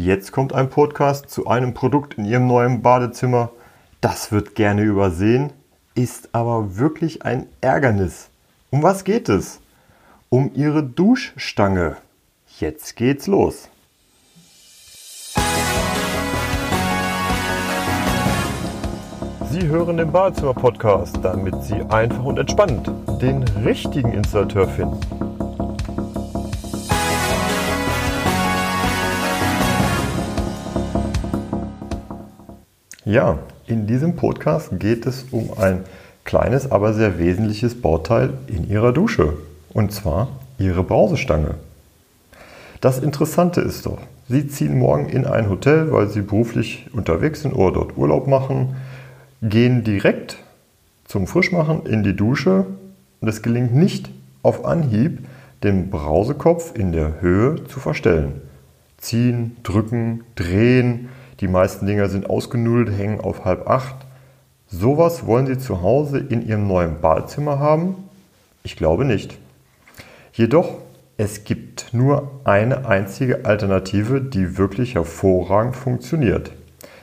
Jetzt 0.00 0.30
kommt 0.30 0.52
ein 0.52 0.70
Podcast 0.70 1.28
zu 1.28 1.48
einem 1.48 1.74
Produkt 1.74 2.18
in 2.18 2.24
Ihrem 2.24 2.46
neuen 2.46 2.82
Badezimmer. 2.82 3.50
Das 4.00 4.30
wird 4.30 4.54
gerne 4.54 4.82
übersehen, 4.82 5.52
ist 5.96 6.28
aber 6.30 6.76
wirklich 6.76 7.24
ein 7.24 7.48
Ärgernis. 7.60 8.28
Um 8.70 8.84
was 8.84 9.02
geht 9.02 9.28
es? 9.28 9.58
Um 10.28 10.52
Ihre 10.54 10.84
Duschstange. 10.84 11.96
Jetzt 12.60 12.94
geht's 12.94 13.26
los. 13.26 13.68
Sie 19.50 19.66
hören 19.66 19.96
den 19.96 20.12
Badezimmer-Podcast, 20.12 21.18
damit 21.22 21.60
Sie 21.64 21.82
einfach 21.90 22.22
und 22.22 22.38
entspannt 22.38 22.88
den 23.20 23.42
richtigen 23.64 24.12
Installateur 24.12 24.68
finden. 24.68 25.37
Ja, 33.08 33.38
in 33.66 33.86
diesem 33.86 34.16
Podcast 34.16 34.68
geht 34.78 35.06
es 35.06 35.24
um 35.30 35.52
ein 35.58 35.84
kleines, 36.24 36.70
aber 36.70 36.92
sehr 36.92 37.18
wesentliches 37.18 37.80
Bauteil 37.80 38.34
in 38.48 38.68
Ihrer 38.68 38.92
Dusche. 38.92 39.32
Und 39.72 39.92
zwar 39.92 40.28
Ihre 40.58 40.84
Brausestange. 40.84 41.54
Das 42.82 42.98
Interessante 42.98 43.62
ist 43.62 43.86
doch, 43.86 43.96
Sie 44.28 44.46
ziehen 44.46 44.78
morgen 44.78 45.08
in 45.08 45.24
ein 45.24 45.48
Hotel, 45.48 45.90
weil 45.90 46.08
Sie 46.08 46.20
beruflich 46.20 46.90
unterwegs 46.92 47.40
sind 47.40 47.54
oder 47.54 47.76
dort 47.76 47.96
Urlaub 47.96 48.26
machen, 48.26 48.76
gehen 49.40 49.84
direkt 49.84 50.36
zum 51.06 51.26
Frischmachen 51.26 51.86
in 51.86 52.02
die 52.02 52.14
Dusche 52.14 52.66
und 53.22 53.28
es 53.28 53.40
gelingt 53.40 53.74
nicht 53.74 54.10
auf 54.42 54.66
Anhieb, 54.66 55.20
den 55.62 55.88
Brausekopf 55.88 56.76
in 56.76 56.92
der 56.92 57.22
Höhe 57.22 57.64
zu 57.68 57.80
verstellen. 57.80 58.42
Ziehen, 58.98 59.56
drücken, 59.62 60.24
drehen, 60.34 61.08
die 61.40 61.48
meisten 61.48 61.86
Dinger 61.86 62.08
sind 62.08 62.28
ausgenudelt, 62.28 62.96
hängen 62.96 63.20
auf 63.20 63.44
halb 63.44 63.68
acht. 63.68 63.96
Sowas 64.66 65.26
wollen 65.26 65.46
Sie 65.46 65.58
zu 65.58 65.82
Hause 65.82 66.18
in 66.18 66.46
Ihrem 66.46 66.66
neuen 66.66 67.00
Badezimmer 67.00 67.58
haben? 67.58 67.94
Ich 68.62 68.76
glaube 68.76 69.04
nicht. 69.04 69.38
Jedoch, 70.32 70.78
es 71.16 71.44
gibt 71.44 71.92
nur 71.92 72.30
eine 72.44 72.86
einzige 72.86 73.44
Alternative, 73.44 74.20
die 74.20 74.58
wirklich 74.58 74.94
hervorragend 74.94 75.74
funktioniert. 75.74 76.52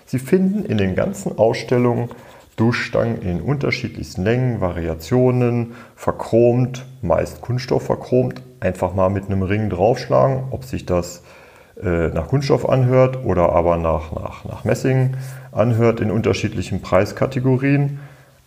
Sie 0.05 0.19
finden 0.19 0.64
in 0.64 0.77
den 0.77 0.95
ganzen 0.95 1.38
Ausstellungen 1.38 2.09
Duschstangen 2.55 3.22
in 3.22 3.42
unterschiedlichsten 3.42 4.23
Längen, 4.23 4.61
Variationen, 4.61 5.73
verchromt, 5.95 6.86
meist 7.02 7.42
Kunststoff 7.42 7.83
verchromt. 7.83 8.42
Einfach 8.61 8.94
mal 8.94 9.09
mit 9.09 9.25
einem 9.25 9.44
Ring 9.44 9.70
draufschlagen, 9.70 10.45
ob 10.52 10.64
sich 10.64 10.86
das 10.86 11.22
nach 11.81 12.28
Kunststoff 12.28 12.70
anhört 12.70 13.26
oder 13.26 13.52
aber 13.52 13.76
nach, 13.78 14.14
nach, 14.14 14.45
nach 14.45 14.64
Messing 14.64 15.18
anhört 15.52 16.00
in 16.00 16.09
unterschiedlichen 16.09 16.82
Preiskategorien. 16.82 18.00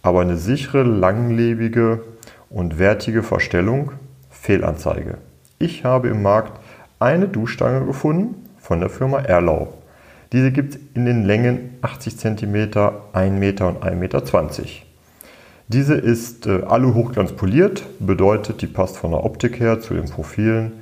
Aber 0.03 0.23
eine 0.23 0.37
sichere, 0.37 0.83
langlebige 0.83 2.01
und 2.49 2.79
wertige 2.79 3.23
Verstellung, 3.23 3.93
Fehlanzeige. 4.31 5.19
Ich 5.59 5.85
habe 5.85 6.09
im 6.09 6.23
Markt 6.23 6.59
eine 6.99 7.29
Duschstange 7.29 7.85
gefunden 7.85 8.49
von 8.59 8.81
der 8.81 8.89
Firma 8.89 9.19
Erlau. 9.19 9.75
Diese 10.33 10.53
gibt 10.53 10.75
es 10.75 10.81
in 10.95 11.07
den 11.07 11.25
Längen 11.25 11.79
80 11.83 12.19
cm, 12.19 12.71
1 13.13 13.39
Meter 13.39 13.69
und 13.69 13.83
1,20 13.83 13.95
Meter. 13.95 14.23
Diese 15.69 15.95
ist 15.95 16.47
äh, 16.47 16.63
alu 16.63 16.95
hochglanz 16.95 17.33
poliert, 17.33 17.85
bedeutet, 17.99 18.63
die 18.63 18.67
passt 18.67 18.97
von 18.97 19.11
der 19.11 19.25
Optik 19.25 19.61
her 19.61 19.81
zu 19.81 19.95
den 19.95 20.07
Profilen 20.07 20.73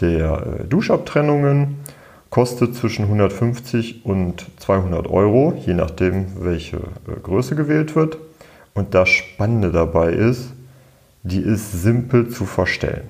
der 0.00 0.60
äh, 0.60 0.64
Duschabtrennungen 0.64 1.76
kostet 2.30 2.74
zwischen 2.74 3.04
150 3.04 4.04
und 4.04 4.46
200 4.58 5.08
Euro, 5.08 5.54
je 5.64 5.74
nachdem, 5.74 6.26
welche 6.44 6.76
äh, 6.76 7.20
Größe 7.22 7.56
gewählt 7.56 7.96
wird. 7.96 8.18
Und 8.74 8.94
das 8.94 9.08
Spannende 9.08 9.72
dabei 9.72 10.10
ist, 10.10 10.52
die 11.22 11.40
ist 11.40 11.72
simpel 11.72 12.28
zu 12.28 12.44
verstellen. 12.44 13.08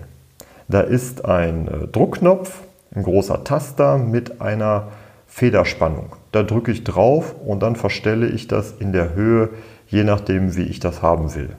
Da 0.68 0.80
ist 0.80 1.24
ein 1.24 1.68
äh, 1.68 1.86
Druckknopf, 1.88 2.62
ein 2.94 3.02
großer 3.02 3.44
Taster 3.44 3.98
mit 3.98 4.40
einer 4.40 4.88
Federspannung. 5.26 6.16
Da 6.32 6.42
drücke 6.42 6.70
ich 6.70 6.84
drauf 6.84 7.34
und 7.44 7.60
dann 7.62 7.76
verstelle 7.76 8.28
ich 8.28 8.48
das 8.48 8.72
in 8.78 8.92
der 8.92 9.14
Höhe, 9.14 9.50
je 9.88 10.04
nachdem, 10.04 10.56
wie 10.56 10.62
ich 10.62 10.80
das 10.80 11.02
haben 11.02 11.34
will. 11.34 11.50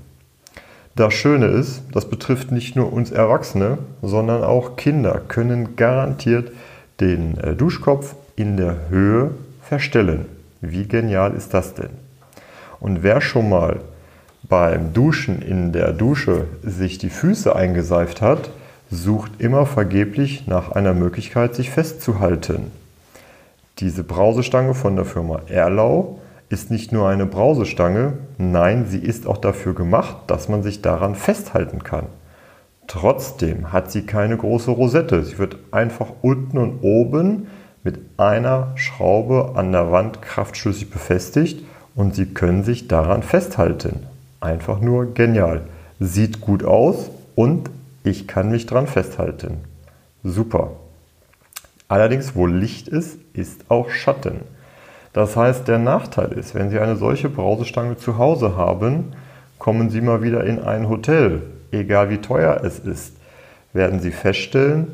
Das 0.97 1.13
Schöne 1.13 1.45
ist, 1.45 1.83
das 1.91 2.09
betrifft 2.09 2.51
nicht 2.51 2.75
nur 2.75 2.91
uns 2.91 3.11
Erwachsene, 3.11 3.77
sondern 4.01 4.43
auch 4.43 4.77
Kinder 4.77 5.21
können 5.27 5.75
garantiert 5.75 6.51
den 6.99 7.37
äh, 7.37 7.53
Duschkopf 7.53 8.15
in 8.35 8.57
der 8.57 8.89
Höhe 8.89 9.29
verstellen. 9.61 10.25
Wie 10.59 10.87
genial 10.87 11.35
ist 11.35 11.53
das 11.53 11.75
denn? 11.75 11.91
Und 12.79 13.03
wer 13.03 13.21
schon 13.21 13.47
mal 13.47 13.81
beim 14.49 14.91
Duschen 14.91 15.43
in 15.43 15.71
der 15.71 15.93
Dusche 15.93 16.45
sich 16.63 16.97
die 16.97 17.11
Füße 17.11 17.55
eingeseift 17.55 18.23
hat, 18.23 18.49
sucht 18.89 19.33
immer 19.37 19.67
vergeblich 19.67 20.47
nach 20.47 20.71
einer 20.71 20.95
Möglichkeit, 20.95 21.53
sich 21.53 21.69
festzuhalten. 21.69 22.71
Diese 23.77 24.03
Brausestange 24.03 24.73
von 24.73 24.95
der 24.95 25.05
Firma 25.05 25.41
Erlau 25.47 26.17
ist 26.49 26.71
nicht 26.71 26.91
nur 26.91 27.07
eine 27.07 27.25
Brausestange, 27.25 28.13
nein, 28.37 28.85
sie 28.87 28.99
ist 28.99 29.27
auch 29.27 29.37
dafür 29.37 29.73
gemacht, 29.73 30.17
dass 30.27 30.47
man 30.47 30.63
sich 30.63 30.81
daran 30.81 31.15
festhalten 31.15 31.83
kann. 31.83 32.05
Trotzdem 32.87 33.73
hat 33.73 33.91
sie 33.91 34.03
keine 34.03 34.37
große 34.37 34.71
Rosette. 34.71 35.23
Sie 35.23 35.37
wird 35.37 35.57
einfach 35.71 36.07
unten 36.21 36.57
und 36.57 36.79
oben 36.81 37.47
mit 37.83 37.99
einer 38.17 38.71
Schraube 38.75 39.53
an 39.55 39.73
der 39.73 39.91
Wand 39.91 40.21
kraftschlüssig 40.21 40.89
befestigt 40.89 41.65
und 41.95 42.15
Sie 42.15 42.27
können 42.27 42.63
sich 42.63 42.87
daran 42.87 43.23
festhalten. 43.23 44.05
Einfach 44.39 44.79
nur 44.79 45.13
genial. 45.13 45.63
Sieht 45.99 46.41
gut 46.41 46.63
aus 46.63 47.09
und 47.35 47.69
ich 48.03 48.27
kann 48.27 48.51
mich 48.51 48.67
daran 48.67 48.87
festhalten. 48.87 49.57
Super. 50.23 50.71
Allerdings, 51.89 52.35
wo 52.35 52.45
Licht 52.45 52.87
ist, 52.87 53.17
ist 53.33 53.69
auch 53.69 53.89
Schatten. 53.89 54.41
Das 55.17 55.35
heißt, 55.35 55.67
der 55.67 55.79
Nachteil 55.79 56.31
ist, 56.33 56.53
wenn 56.53 56.69
Sie 56.69 56.77
eine 56.77 56.95
solche 56.95 57.27
Brausestange 57.27 57.97
zu 57.97 58.19
Hause 58.19 58.55
haben, 58.55 59.13
kommen 59.57 59.89
Sie 59.89 59.99
mal 59.99 60.21
wieder 60.21 60.43
in 60.43 60.59
ein 60.59 60.89
Hotel, 60.89 61.41
egal 61.71 62.11
wie 62.11 62.19
teuer 62.19 62.61
es 62.63 62.77
ist, 62.77 63.13
werden 63.73 63.99
Sie 63.99 64.11
feststellen, 64.11 64.89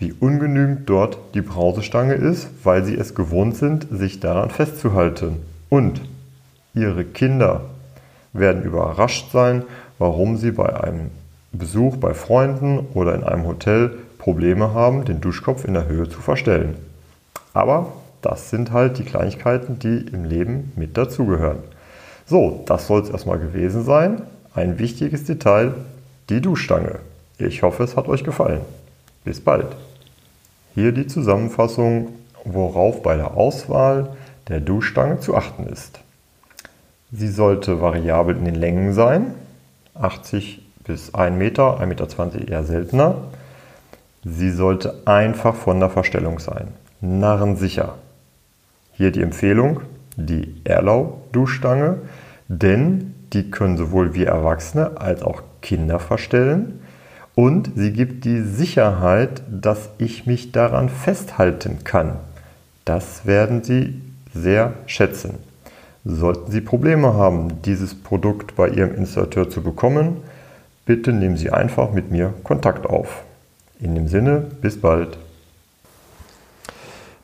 wie 0.00 0.12
ungenügend 0.12 0.90
dort 0.90 1.18
die 1.34 1.42
Brausestange 1.42 2.14
ist, 2.14 2.48
weil 2.64 2.82
Sie 2.82 2.96
es 2.96 3.14
gewohnt 3.14 3.56
sind, 3.56 3.86
sich 3.88 4.18
daran 4.18 4.50
festzuhalten. 4.50 5.36
Und 5.68 6.00
Ihre 6.74 7.04
Kinder 7.04 7.60
werden 8.32 8.64
überrascht 8.64 9.30
sein, 9.30 9.62
warum 10.00 10.38
Sie 10.38 10.50
bei 10.50 10.74
einem 10.82 11.12
Besuch 11.52 11.98
bei 11.98 12.14
Freunden 12.14 12.80
oder 12.94 13.14
in 13.14 13.22
einem 13.22 13.46
Hotel 13.46 13.92
Probleme 14.18 14.74
haben, 14.74 15.04
den 15.04 15.20
Duschkopf 15.20 15.64
in 15.64 15.74
der 15.74 15.86
Höhe 15.86 16.08
zu 16.08 16.20
verstellen. 16.20 16.74
Aber 17.54 17.92
das 18.28 18.50
sind 18.50 18.72
halt 18.72 18.98
die 18.98 19.04
Kleinigkeiten, 19.04 19.78
die 19.78 20.06
im 20.12 20.24
Leben 20.24 20.70
mit 20.76 20.98
dazugehören. 20.98 21.60
So, 22.26 22.62
das 22.66 22.86
soll 22.86 23.00
es 23.00 23.08
erstmal 23.08 23.38
gewesen 23.38 23.84
sein. 23.84 24.20
Ein 24.54 24.78
wichtiges 24.78 25.24
Detail, 25.24 25.72
die 26.28 26.42
Duschstange. 26.42 26.96
Ich 27.38 27.62
hoffe, 27.62 27.84
es 27.84 27.96
hat 27.96 28.06
euch 28.06 28.24
gefallen. 28.24 28.60
Bis 29.24 29.40
bald. 29.40 29.68
Hier 30.74 30.92
die 30.92 31.06
Zusammenfassung, 31.06 32.08
worauf 32.44 33.02
bei 33.02 33.16
der 33.16 33.34
Auswahl 33.34 34.10
der 34.48 34.60
Duschstange 34.60 35.20
zu 35.20 35.34
achten 35.34 35.66
ist. 35.66 36.00
Sie 37.10 37.28
sollte 37.28 37.80
variabel 37.80 38.36
in 38.36 38.44
den 38.44 38.56
Längen 38.56 38.92
sein, 38.92 39.32
80 39.94 40.60
bis 40.84 41.14
1 41.14 41.34
Meter, 41.34 41.80
1,20 41.80 41.86
Meter 41.86 42.48
eher 42.48 42.64
seltener. 42.64 43.14
Sie 44.22 44.50
sollte 44.50 45.00
einfach 45.06 45.54
von 45.54 45.80
der 45.80 45.88
Verstellung 45.88 46.40
sein, 46.40 46.68
narrensicher. 47.00 47.94
Hier 48.98 49.12
die 49.12 49.22
Empfehlung, 49.22 49.82
die 50.16 50.56
Erlau-Duschstange, 50.64 51.98
denn 52.48 53.14
die 53.32 53.48
können 53.48 53.76
sowohl 53.76 54.12
wir 54.14 54.26
Erwachsene 54.26 55.00
als 55.00 55.22
auch 55.22 55.42
Kinder 55.62 56.00
verstellen 56.00 56.80
und 57.36 57.70
sie 57.76 57.92
gibt 57.92 58.24
die 58.24 58.40
Sicherheit, 58.40 59.42
dass 59.48 59.90
ich 59.98 60.26
mich 60.26 60.50
daran 60.50 60.88
festhalten 60.88 61.84
kann. 61.84 62.16
Das 62.84 63.24
werden 63.24 63.62
Sie 63.62 64.02
sehr 64.34 64.72
schätzen. 64.86 65.34
Sollten 66.04 66.50
Sie 66.50 66.60
Probleme 66.60 67.14
haben, 67.14 67.62
dieses 67.62 67.94
Produkt 67.94 68.56
bei 68.56 68.68
Ihrem 68.68 68.96
Installateur 68.96 69.48
zu 69.48 69.62
bekommen, 69.62 70.16
bitte 70.86 71.12
nehmen 71.12 71.36
Sie 71.36 71.52
einfach 71.52 71.92
mit 71.92 72.10
mir 72.10 72.34
Kontakt 72.42 72.84
auf. 72.84 73.22
In 73.78 73.94
dem 73.94 74.08
Sinne, 74.08 74.44
bis 74.60 74.80
bald. 74.80 75.18